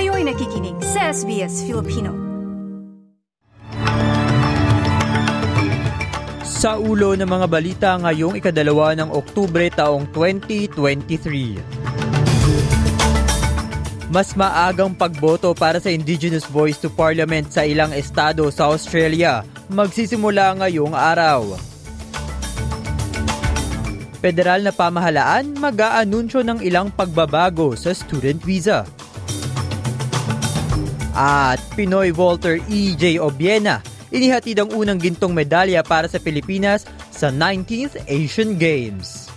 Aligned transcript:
Kayo'y 0.00 0.24
nakikinig 0.24 0.80
sa 0.80 1.12
SBS 1.12 1.68
Filipino. 1.68 2.16
Sa 6.40 6.80
ulo 6.80 7.12
ng 7.12 7.28
mga 7.28 7.44
balita 7.44 7.90
ngayong 8.00 8.32
ikadalawa 8.40 8.96
ng 8.96 9.12
Oktubre 9.12 9.68
taong 9.68 10.08
2023. 10.16 11.60
Mas 14.08 14.32
maagang 14.32 14.96
pagboto 14.96 15.52
para 15.52 15.76
sa 15.84 15.92
Indigenous 15.92 16.48
Voice 16.48 16.80
to 16.80 16.88
Parliament 16.88 17.52
sa 17.52 17.68
ilang 17.68 17.92
estado 17.92 18.48
sa 18.48 18.72
Australia 18.72 19.44
magsisimula 19.68 20.64
ngayong 20.64 20.96
araw. 20.96 21.60
Federal 24.24 24.64
na 24.64 24.72
pamahalaan 24.72 25.60
mag-aanunsyo 25.60 26.40
ng 26.40 26.64
ilang 26.64 26.88
pagbabago 26.88 27.76
sa 27.76 27.92
student 27.92 28.40
visa. 28.40 28.88
At 31.14 31.58
Pinoy 31.74 32.14
Walter 32.14 32.58
E.J. 32.70 33.18
Obiena, 33.18 33.82
inihatid 34.10 34.62
ang 34.62 34.70
unang 34.74 34.98
gintong 34.98 35.34
medalya 35.34 35.82
para 35.82 36.06
sa 36.06 36.22
Pilipinas 36.22 36.86
sa 37.10 37.28
19th 37.28 37.98
Asian 38.06 38.54
Games. 38.58 39.28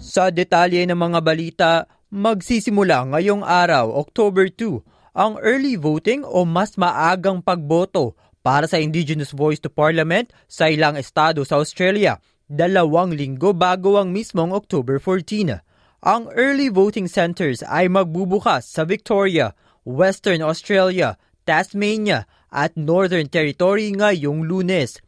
Sa 0.00 0.28
detalye 0.34 0.82
ng 0.90 0.98
mga 0.98 1.18
balita, 1.22 1.70
Magsisimula 2.10 3.06
ngayong 3.06 3.46
araw, 3.46 3.94
October 3.94 4.50
2, 4.50 4.82
ang 5.14 5.38
early 5.46 5.78
voting 5.78 6.26
o 6.26 6.42
mas 6.42 6.74
maagang 6.74 7.38
pagboto 7.38 8.18
para 8.40 8.64
sa 8.64 8.80
Indigenous 8.80 9.32
Voice 9.36 9.60
to 9.60 9.68
Parliament 9.68 10.32
sa 10.48 10.72
ilang 10.72 10.96
estado 10.96 11.44
sa 11.44 11.60
Australia, 11.60 12.18
dalawang 12.48 13.14
linggo 13.14 13.54
bago 13.54 14.00
ang 14.00 14.10
mismong 14.10 14.50
October 14.50 14.98
14. 14.98 15.60
Ang 16.00 16.22
early 16.32 16.72
voting 16.72 17.06
centers 17.06 17.60
ay 17.62 17.86
magbubukas 17.92 18.64
sa 18.64 18.88
Victoria, 18.88 19.52
Western 19.84 20.40
Australia, 20.40 21.20
Tasmania 21.44 22.24
at 22.48 22.72
Northern 22.74 23.28
Territory 23.28 23.92
ngayong 23.92 24.48
lunes. 24.48 24.98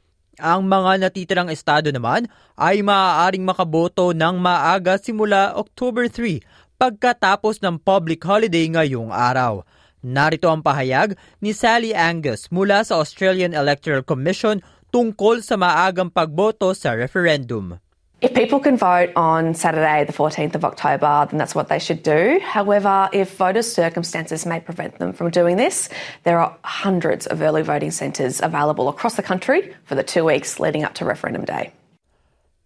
Ang 0.41 0.69
mga 0.69 1.09
natitirang 1.09 1.53
estado 1.53 1.93
naman 1.93 2.29
ay 2.57 2.81
maaaring 2.81 3.45
makaboto 3.45 4.13
ng 4.17 4.41
maaga 4.41 4.97
simula 4.97 5.57
October 5.57 6.09
3 6.09 6.41
pagkatapos 6.81 7.61
ng 7.63 7.79
public 7.79 8.21
holiday 8.25 8.67
ngayong 8.69 9.13
araw. 9.13 9.63
Narito 10.03 10.51
ang 10.51 10.67
pahayag 10.67 11.15
ni 11.39 11.55
Sally 11.55 11.95
Angus 11.95 12.51
mula 12.51 12.83
sa 12.83 12.99
Australian 12.99 13.55
Electoral 13.55 14.03
Commission 14.03 14.59
tungkol 14.91 15.47
sa 15.47 15.55
maagang 15.55 16.11
pagboto 16.11 16.75
sa 16.75 16.99
referendum. 16.99 17.79
If 18.19 18.35
people 18.35 18.59
can 18.59 18.75
vote 18.79 19.15
on 19.15 19.55
Saturday, 19.55 20.03
the 20.03 20.15
14th 20.15 20.59
of 20.59 20.63
October, 20.67 21.27
then 21.31 21.39
that's 21.39 21.55
what 21.55 21.71
they 21.71 21.79
should 21.79 22.03
do. 22.03 22.43
However, 22.43 23.11
if 23.15 23.35
voters' 23.39 23.71
circumstances 23.71 24.43
may 24.43 24.59
prevent 24.59 24.99
them 24.99 25.15
from 25.15 25.31
doing 25.31 25.55
this, 25.55 25.91
there 26.27 26.39
are 26.39 26.55
hundreds 26.67 27.31
of 27.31 27.39
early 27.39 27.63
voting 27.63 27.95
centres 27.95 28.43
available 28.43 28.91
across 28.91 29.15
the 29.15 29.27
country 29.27 29.75
for 29.87 29.95
the 29.95 30.07
two 30.07 30.27
weeks 30.27 30.59
leading 30.59 30.83
up 30.83 30.99
to 30.99 31.07
referendum 31.07 31.47
day. 31.47 31.71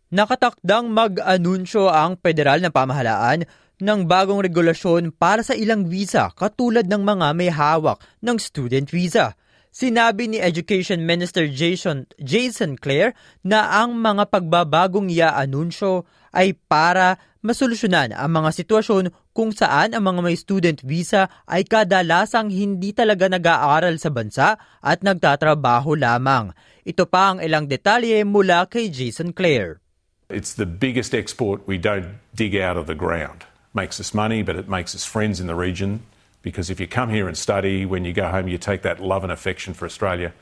Nakatakdang 0.08 0.88
mag-anunsyo 0.88 1.92
ang 1.92 2.16
federal 2.16 2.64
na 2.64 2.72
pamahalaan 2.72 3.44
ng 3.76 4.08
bagong 4.08 4.40
regulasyon 4.40 5.12
para 5.12 5.44
sa 5.44 5.52
ilang 5.52 5.84
visa 5.84 6.32
katulad 6.32 6.88
ng 6.88 7.02
mga 7.04 7.26
may 7.36 7.52
hawak 7.52 8.00
ng 8.24 8.36
student 8.40 8.88
visa. 8.88 9.36
Sinabi 9.76 10.32
ni 10.32 10.40
Education 10.40 11.04
Minister 11.04 11.44
Jason, 11.52 12.08
Jason 12.16 12.80
Clare 12.80 13.12
na 13.44 13.84
ang 13.84 13.92
mga 14.00 14.32
pagbabagong 14.32 15.12
ia-anunsyo 15.12 16.08
ay 16.32 16.56
para 16.56 17.20
masolusyonan 17.44 18.16
ang 18.16 18.32
mga 18.40 18.56
sitwasyon 18.56 19.12
kung 19.36 19.52
saan 19.52 19.92
ang 19.92 20.00
mga 20.00 20.20
may 20.24 20.32
student 20.32 20.80
visa 20.80 21.28
ay 21.44 21.68
kadalasang 21.68 22.48
hindi 22.48 22.96
talaga 22.96 23.28
nag-aaral 23.28 24.00
sa 24.00 24.08
bansa 24.08 24.56
at 24.80 25.04
nagtatrabaho 25.04 25.92
lamang. 25.92 26.56
Ito 26.88 27.04
pa 27.04 27.36
ang 27.36 27.44
ilang 27.44 27.68
detalye 27.68 28.24
mula 28.24 28.64
kay 28.72 28.88
Jason 28.88 29.36
Clare. 29.36 29.84
It's 30.32 30.56
the 30.56 30.64
biggest 30.64 31.12
export 31.12 31.68
we 31.68 31.76
don't 31.76 32.16
dig 32.32 32.56
out 32.56 32.80
of 32.80 32.88
the 32.88 32.96
ground. 32.96 33.44
Makes 33.76 34.00
us 34.00 34.12
money, 34.12 34.42
but 34.42 34.56
it 34.56 34.68
makes 34.68 34.94
us 34.94 35.04
friends 35.04 35.38
in 35.38 35.46
the 35.46 35.54
region. 35.54 36.00
Because 36.42 36.70
if 36.70 36.80
you 36.80 36.88
come 36.88 37.10
here 37.10 37.28
and 37.28 37.36
study, 37.36 37.86
when 37.86 38.04
you 38.04 38.12
go 38.12 38.28
home, 38.28 38.48
you 38.48 38.58
take 38.58 38.82
that 38.82 39.00
love 39.00 39.22
and 39.22 39.32
affection 39.32 39.74
for 39.74 39.84
Australia 39.84 40.32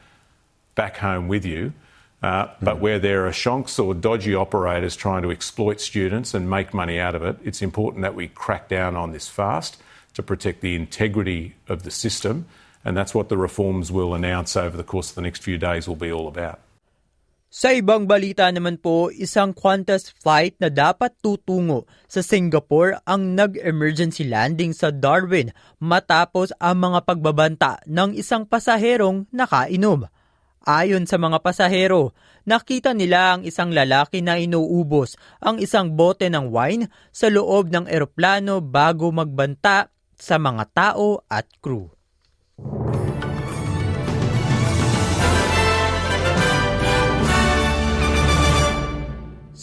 back 0.74 0.96
home 0.98 1.28
with 1.28 1.44
you. 1.44 1.72
Uh, 2.22 2.48
but 2.62 2.80
where 2.80 2.98
there 2.98 3.26
are 3.26 3.32
shonks 3.32 3.78
or 3.78 3.92
dodgy 3.92 4.34
operators 4.34 4.96
trying 4.96 5.22
to 5.22 5.30
exploit 5.30 5.78
students 5.78 6.32
and 6.32 6.48
make 6.48 6.72
money 6.72 6.98
out 6.98 7.14
of 7.14 7.22
it, 7.22 7.36
it's 7.44 7.60
important 7.60 8.00
that 8.00 8.14
we 8.14 8.28
crack 8.28 8.68
down 8.68 8.96
on 8.96 9.12
this 9.12 9.28
fast 9.28 9.76
to 10.14 10.22
protect 10.22 10.62
the 10.62 10.74
integrity 10.74 11.54
of 11.68 11.82
the 11.82 11.90
system. 11.90 12.46
And 12.82 12.96
that's 12.96 13.14
what 13.14 13.28
the 13.28 13.36
reforms 13.36 13.92
we'll 13.92 14.14
announce 14.14 14.56
over 14.56 14.76
the 14.76 14.84
course 14.84 15.10
of 15.10 15.16
the 15.16 15.22
next 15.22 15.42
few 15.42 15.58
days 15.58 15.86
will 15.86 15.96
be 15.96 16.10
all 16.10 16.28
about. 16.28 16.60
Sa 17.54 17.70
ibang 17.70 18.10
balita 18.10 18.50
naman 18.50 18.82
po, 18.82 19.14
isang 19.14 19.54
Qantas 19.54 20.10
flight 20.10 20.58
na 20.58 20.74
dapat 20.74 21.14
tutungo 21.22 21.86
sa 22.10 22.18
Singapore 22.18 22.98
ang 23.06 23.38
nag-emergency 23.38 24.26
landing 24.26 24.74
sa 24.74 24.90
Darwin 24.90 25.54
matapos 25.78 26.50
ang 26.58 26.82
mga 26.82 27.06
pagbabanta 27.06 27.78
ng 27.86 28.18
isang 28.18 28.42
pasaherong 28.42 29.30
nakainom. 29.30 30.02
Ayon 30.66 31.06
sa 31.06 31.14
mga 31.14 31.38
pasahero, 31.46 32.10
nakita 32.42 32.90
nila 32.90 33.38
ang 33.38 33.46
isang 33.46 33.70
lalaki 33.70 34.18
na 34.18 34.34
inuubos 34.34 35.14
ang 35.38 35.62
isang 35.62 35.94
bote 35.94 36.26
ng 36.26 36.50
wine 36.50 36.90
sa 37.14 37.30
loob 37.30 37.70
ng 37.70 37.86
eroplano 37.86 38.58
bago 38.66 39.14
magbanta 39.14 39.94
sa 40.18 40.42
mga 40.42 40.74
tao 40.74 41.22
at 41.30 41.46
crew. 41.62 41.86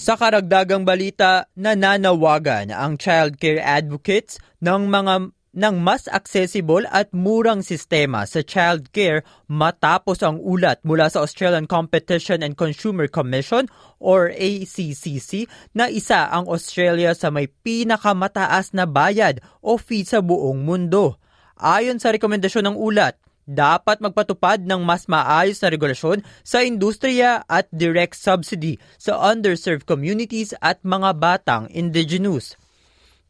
Sa 0.02 0.18
karagdagang 0.18 0.82
balita, 0.82 1.46
nananawagan 1.54 2.74
ang 2.74 2.98
child 2.98 3.38
care 3.38 3.62
advocates 3.62 4.42
ng 4.58 4.90
mga 4.90 5.30
ng 5.54 5.76
mas 5.78 6.10
accessible 6.10 6.90
at 6.90 7.14
murang 7.14 7.62
sistema 7.62 8.26
sa 8.26 8.42
child 8.42 8.90
care 8.90 9.22
matapos 9.46 10.26
ang 10.26 10.42
ulat 10.42 10.82
mula 10.82 11.06
sa 11.06 11.22
Australian 11.22 11.70
Competition 11.70 12.42
and 12.42 12.58
Consumer 12.58 13.06
Commission 13.06 13.70
or 14.02 14.34
ACCC 14.34 15.46
na 15.78 15.86
isa 15.86 16.34
ang 16.34 16.50
Australia 16.50 17.14
sa 17.14 17.30
may 17.30 17.46
pinakamataas 17.46 18.74
na 18.74 18.90
bayad 18.90 19.38
o 19.62 19.78
fee 19.78 20.02
sa 20.02 20.26
buong 20.26 20.66
mundo. 20.66 21.22
Ayon 21.62 22.02
sa 22.02 22.10
rekomendasyon 22.10 22.74
ng 22.74 22.78
ulat, 22.82 23.22
dapat 23.52 24.00
magpatupad 24.00 24.64
ng 24.64 24.82
mas 24.88 25.12
maayos 25.12 25.60
na 25.60 25.68
regulasyon 25.68 26.24
sa 26.42 26.64
industriya 26.64 27.44
at 27.52 27.68
direct 27.76 28.16
subsidy 28.16 28.80
sa 28.96 29.20
underserved 29.20 29.84
communities 29.84 30.56
at 30.64 30.80
mga 30.88 31.12
batang 31.20 31.64
indigenous. 31.76 32.56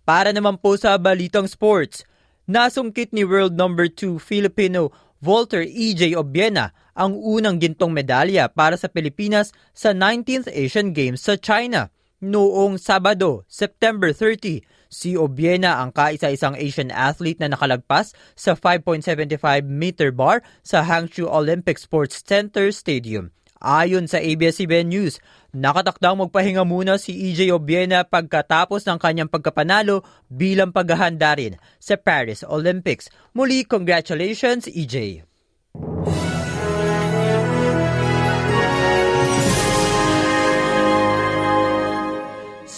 Para 0.06 0.30
naman 0.30 0.62
po 0.62 0.78
sa 0.78 0.98
balitang 1.02 1.50
sports, 1.50 2.06
nasungkit 2.46 3.10
ni 3.14 3.26
world 3.26 3.58
number 3.58 3.90
2 3.90 4.22
Filipino 4.22 4.94
Walter 5.22 5.62
E.J. 5.62 6.18
Obiena 6.18 6.74
ang 6.98 7.18
unang 7.18 7.62
gintong 7.62 7.94
medalya 7.94 8.50
para 8.50 8.78
sa 8.78 8.90
Pilipinas 8.90 9.54
sa 9.72 9.94
19th 9.94 10.50
Asian 10.50 10.94
Games 10.94 11.22
sa 11.22 11.38
China 11.38 11.94
noong 12.22 12.78
Sabado, 12.78 13.44
September 13.50 14.14
30 14.14 14.64
Si 14.92 15.16
Obiena 15.16 15.80
ang 15.80 15.96
kaisa-isang 15.96 16.52
Asian 16.60 16.92
athlete 16.92 17.40
na 17.40 17.56
nakalagpas 17.56 18.12
sa 18.36 18.60
5.75 18.60 19.64
meter 19.64 20.12
bar 20.12 20.44
sa 20.68 20.84
Hangzhou 20.84 21.32
Olympic 21.32 21.80
Sports 21.80 22.20
Center 22.20 22.68
Stadium. 22.76 23.32
Ayon 23.64 24.12
sa 24.12 24.20
ABS-CBN 24.20 24.92
News, 24.92 25.24
nakatakdang 25.56 26.20
magpahinga 26.20 26.68
muna 26.68 27.00
si 27.00 27.16
EJ 27.32 27.56
Obiena 27.56 28.04
pagkatapos 28.04 28.84
ng 28.84 29.00
kanyang 29.00 29.32
pagkapanalo 29.32 30.04
bilang 30.28 30.76
paghahanda 30.76 31.40
rin 31.40 31.56
sa 31.80 31.96
Paris 31.96 32.44
Olympics. 32.44 33.08
Muli, 33.32 33.64
congratulations 33.64 34.68
EJ! 34.68 35.24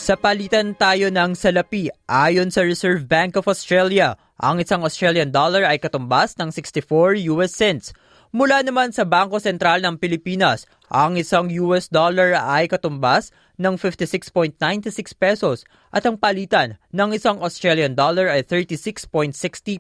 Sa 0.04 0.20
palitan 0.20 0.76
tayo 0.76 1.08
ng 1.08 1.32
salapi, 1.32 1.88
ayon 2.12 2.52
sa 2.52 2.60
Reserve 2.60 3.08
Bank 3.08 3.40
of 3.40 3.48
Australia, 3.48 4.20
ang 4.36 4.60
isang 4.60 4.84
Australian 4.84 5.32
dollar 5.32 5.64
ay 5.64 5.80
katumbas 5.80 6.36
ng 6.36 6.52
64 6.52 7.24
US 7.32 7.56
cents. 7.56 7.96
Mula 8.36 8.68
naman 8.68 8.92
sa 8.92 9.08
Bangko 9.08 9.40
Sentral 9.40 9.80
ng 9.80 9.96
Pilipinas, 9.96 10.68
ang 10.92 11.16
isang 11.16 11.48
US 11.56 11.88
dollar 11.88 12.36
ay 12.36 12.68
katumbas 12.68 13.32
ng 13.56 13.80
56.96 13.80 15.16
pesos 15.16 15.64
at 15.96 16.04
ang 16.04 16.20
palitan 16.20 16.76
ng 16.92 17.16
isang 17.16 17.40
Australian 17.40 17.96
dollar 17.96 18.28
ay 18.28 18.44
36.60 18.44 19.08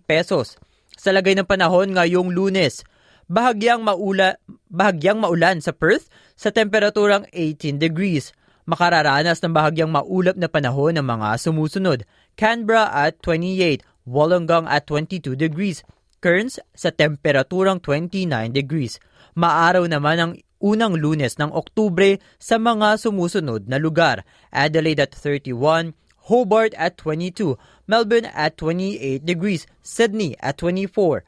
pesos. 0.07 0.55
Sa 0.95 1.11
lagay 1.11 1.35
ng 1.35 1.43
panahon 1.43 1.99
ngayong 1.99 2.31
lunes, 2.31 2.87
Bahagyang, 3.27 3.87
maula, 3.87 4.35
bahagyang 4.67 5.19
maulan 5.23 5.63
sa 5.63 5.71
Perth 5.71 6.11
sa 6.35 6.51
temperaturang 6.51 7.23
18 7.31 7.79
degrees. 7.79 8.35
Makararanas 8.63 9.43
ng 9.43 9.51
bahagyang 9.51 9.91
maulap 9.91 10.39
na 10.39 10.47
panahon 10.47 10.95
ng 10.95 11.03
mga 11.03 11.35
sumusunod. 11.39 12.07
Canberra 12.39 12.87
at 12.91 13.19
28, 13.19 13.83
Wollongong 14.07 14.67
at 14.67 14.87
22 14.87 15.35
degrees. 15.35 15.83
Cairns 16.23 16.59
sa 16.71 16.91
temperaturang 16.95 17.83
29 17.83 18.27
degrees. 18.55 18.99
Maaraw 19.35 19.83
naman 19.87 20.17
ang 20.19 20.31
unang 20.63 20.95
lunes 20.95 21.35
ng 21.35 21.51
Oktubre 21.51 22.23
sa 22.39 22.55
mga 22.55 22.95
sumusunod 22.95 23.67
na 23.67 23.75
lugar. 23.75 24.23
Adelaide 24.55 25.03
at 25.03 25.11
31, 25.11 25.91
Hobart 26.31 26.71
at 26.79 26.95
22, 26.95 27.59
Melbourne 27.83 28.31
at 28.31 28.55
28 28.55 29.27
degrees, 29.27 29.67
Sydney 29.83 30.39
at 30.39 30.55
24, 30.55 31.27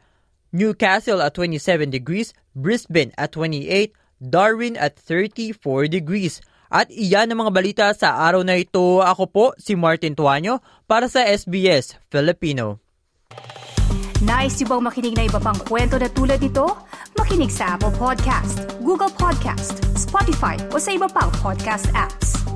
Newcastle 0.56 1.20
at 1.20 1.36
27 1.36 1.92
degrees, 1.92 2.31
Brisbane 2.56 3.12
at 3.20 3.36
28, 3.36 3.92
Darwin 4.24 4.80
at 4.80 4.96
34 4.96 5.92
degrees. 5.92 6.40
At 6.70 6.90
iyan 6.90 7.32
ang 7.32 7.46
mga 7.46 7.54
balita 7.54 7.86
sa 7.94 8.22
araw 8.26 8.42
na 8.42 8.58
ito. 8.58 9.02
Ako 9.02 9.24
po 9.30 9.46
si 9.58 9.78
Martin 9.78 10.18
Tuanyo 10.18 10.62
para 10.90 11.06
sa 11.10 11.26
SBS 11.26 11.98
Filipino. 12.10 12.82
Nice 14.24 14.64
yung 14.64 14.80
bang 14.80 14.84
makinig 14.88 15.14
na 15.14 15.28
iba 15.28 15.44
pang 15.44 15.60
kwento 15.68 16.00
na 16.00 16.08
tulad 16.08 16.40
ito? 16.40 16.66
Makinig 17.20 17.52
sa 17.52 17.76
Apple 17.76 17.92
Podcast, 18.00 18.64
Google 18.80 19.12
Podcast, 19.12 19.84
Spotify 19.94 20.56
o 20.72 20.80
sa 20.80 20.96
iba 20.96 21.06
pang 21.12 21.30
podcast 21.44 21.92
apps. 21.92 22.55